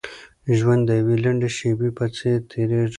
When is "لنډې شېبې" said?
1.23-1.89